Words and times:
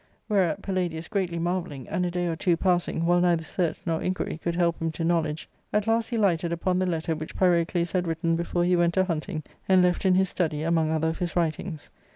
Whereat 0.27 0.63
Palladius 0.63 1.07
greatly 1.07 1.37
marvelling, 1.37 1.87
and 1.87 2.03
a 2.07 2.09
day 2.09 2.25
or 2.25 2.35
two 2.35 2.57
passing, 2.57 3.05
while 3.05 3.19
neither 3.21 3.43
search 3.43 3.77
nor 3.85 4.01
inquiry 4.01 4.39
could 4.39 4.55
help 4.55 4.81
him 4.81 4.91
to 4.93 5.03
knowledge, 5.03 5.47
at 5.71 5.85
last 5.85 6.09
he 6.09 6.17
lighted 6.17 6.51
upon 6.51 6.79
the 6.79 6.87
letter 6.87 7.15
which 7.15 7.35
Pyrocles 7.37 7.91
had 7.91 8.07
written 8.07 8.35
before 8.35 8.63
he 8.63 8.75
went 8.75 8.97
a 8.97 9.03
hunting 9.05 9.43
and 9.69 9.83
left 9.83 10.03
in 10.03 10.15
his 10.15 10.27
study 10.29 10.63
among 10.63 10.89
other 10.89 11.09
of 11.09 11.19
his 11.19 11.35
writings. 11.35 11.91